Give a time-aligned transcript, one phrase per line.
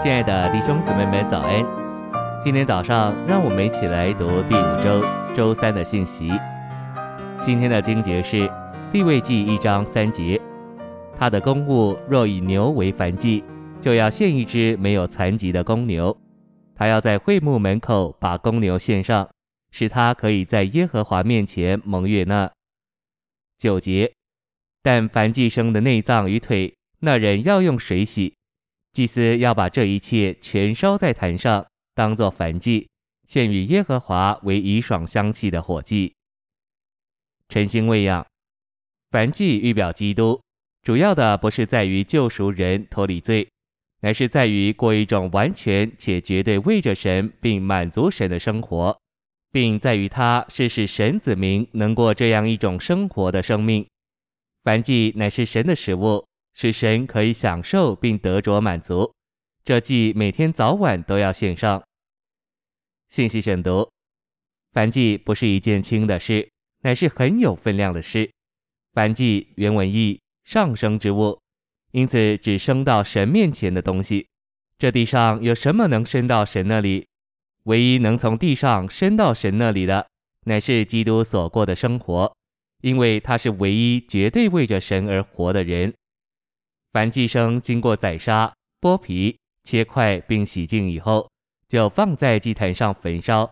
[0.00, 1.66] 亲爱的弟兄姊妹们，早安！
[2.40, 5.04] 今天早上，让我们一起来读第五周
[5.34, 6.30] 周三的信息。
[7.42, 8.48] 今天的经节是
[8.92, 10.40] 利未记一章三节：
[11.18, 13.42] 他的公物若以牛为燔祭，
[13.80, 16.16] 就要献一只没有残疾的公牛。
[16.76, 19.28] 他要在会幕门口把公牛献上，
[19.72, 22.48] 使他可以在耶和华面前蒙悦纳。
[23.58, 24.12] 九节：
[24.80, 28.37] 但燔祭牲的内脏与腿，那人要用水洗。
[28.92, 32.88] 祭司要把这一切全烧在坛上，当作燔祭，
[33.26, 36.14] 献与耶和华为以爽香气的火祭。
[37.48, 38.26] 晨星喂养，
[39.10, 40.40] 燔祭预表基督，
[40.82, 43.48] 主要的不是在于救赎人脱离罪，
[44.00, 48.98] 乃是在于过一种完全且绝对为着神并满足神的生活，
[49.50, 53.86] 并在于他是使神子民能过这样一种生活的生命。
[54.62, 56.27] 燔祭乃是神的食物。
[56.60, 59.14] 使神可以享受并得着满足，
[59.64, 61.80] 这祭每天早晚都要献上。
[63.08, 63.88] 信息选读：
[64.72, 66.50] 燔祭不是一件轻的事，
[66.82, 68.28] 乃是很有分量的事。
[68.92, 71.40] 燔祭原文意上升之物，
[71.92, 74.26] 因此只升到神面前的东西。
[74.76, 77.06] 这地上有什么能升到神那里？
[77.66, 80.08] 唯一能从地上升到神那里的，
[80.46, 82.34] 乃是基督所过的生活，
[82.80, 85.94] 因为他是唯一绝对为着神而活的人。
[86.92, 91.30] 凡祭牲经过宰杀、剥皮、切块并洗净以后，
[91.68, 93.50] 就放在祭坛上焚烧。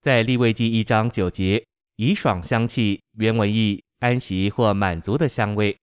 [0.00, 1.64] 在利未记一章九节，
[1.96, 5.76] 以爽香气，原文意安息或满足的香味，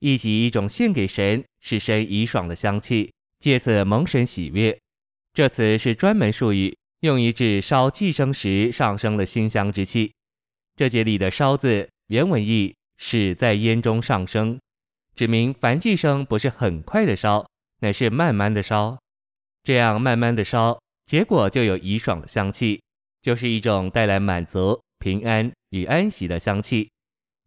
[0.00, 4.78] 意即一种献给神，使神以爽的香气，借此蒙神喜悦。
[5.32, 10.12] 这词是专门术语，用以指烧祭牲时上升的馨香之气。
[10.74, 14.58] 这节里的烧字，原文意是在烟中上升。
[15.16, 17.46] 指明燔祭牲不是很快的烧，
[17.80, 18.98] 乃是慢慢的烧。
[19.64, 22.82] 这样慢慢的烧，结果就有以爽的香气，
[23.22, 26.90] 就是一种带来满足、平安与安息的香气。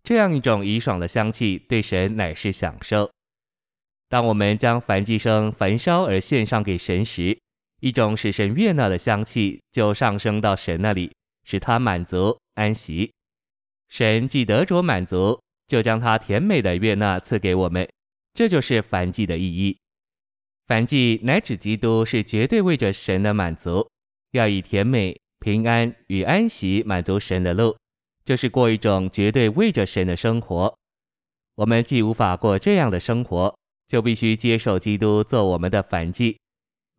[0.03, 3.08] 这样一种以爽的香气，对神乃是享受。
[4.08, 7.38] 当我们将燔祭牲焚烧而献上给神时，
[7.81, 11.13] 一种使神悦纳的香气就上升到神那里，
[11.44, 13.12] 使他满足安息。
[13.90, 15.40] 神既得着满足。
[15.69, 17.88] 就将他甜美的悦纳赐给我们，
[18.34, 19.78] 这就是燔祭的意义。
[20.68, 23.88] 燔祭乃指基督是绝对为着神的满足，
[24.31, 27.78] 要以甜美、平安与安息满足神的路，
[28.25, 30.75] 就是过一种绝对为着神的生活。
[31.53, 33.56] 我们既无法过这样的生活，
[33.88, 36.40] 就必须接受基督做我们的燔祭。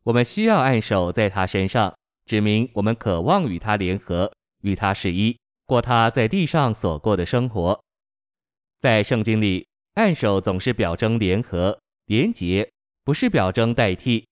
[0.04, 1.92] 我们需要按手在他身上，
[2.24, 4.32] 指明我们渴望与他联合，
[4.62, 5.36] 与他是一，
[5.66, 7.82] 过他在地上所过的生活。
[8.80, 12.66] 在圣经里，按手总是表征联合、连结，
[13.04, 14.26] 不是表征代替。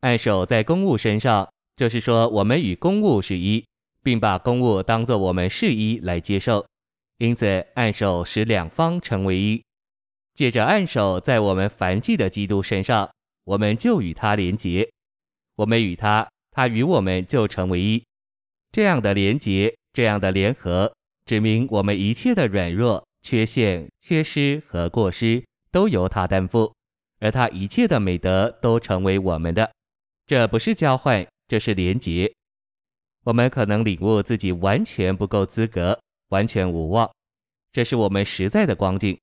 [0.00, 3.62] 按手在公物身上，就是说我们与公物是一，
[4.02, 6.66] 并把公物当作我们是一来接受。
[7.18, 9.62] 因此，按手使两方成为一。
[10.34, 13.10] 借着按手在我们凡祭的基督身上，
[13.44, 14.90] 我们就与他连结。
[15.56, 18.02] 我们与他，他与我们就成为一。
[18.70, 20.90] 这样的连结，这样的联合，
[21.26, 23.06] 指明我们一切的软弱。
[23.22, 26.74] 缺陷、缺失和过失都由他担负，
[27.20, 29.70] 而他一切的美德都成为我们的。
[30.26, 32.32] 这不是交换，这是连结。
[33.24, 35.98] 我们可能领悟自己完全不够资格，
[36.30, 37.08] 完全无望，
[37.72, 39.16] 这是我们实在的光景。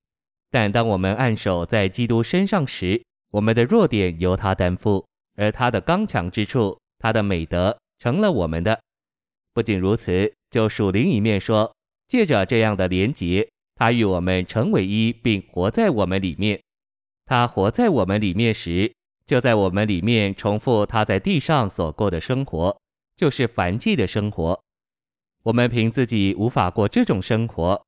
[0.49, 5.05] 但当我们按手在基督身上时，我们的弱点由他担负，
[5.35, 8.79] 而他的刚强之处，他的美德成了我们的。
[9.53, 11.75] 不仅如此，就属灵一面说，
[12.07, 13.47] 借着这样的连结。
[13.79, 16.59] 他与我们成为一，并活在我们里面。
[17.25, 18.93] 他活在我们里面时，
[19.25, 22.77] 就在我们里面重复他在地上所过的生活，
[23.15, 24.61] 就是凡祭的生活。
[25.43, 27.81] 我们凭自己无法过这种生活，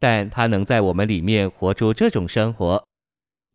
[0.00, 2.84] 但他能在我们里面活出这种生活。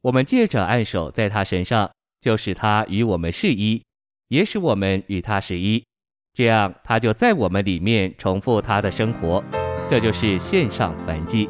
[0.04, 3.84] 我们借着按手在他身上，就使他与我们是一，
[4.30, 5.84] 也使我们与他是一。
[6.34, 9.44] 这样，他就在我们里面重复他的生活。
[9.90, 11.50] 这就是献上凡祭。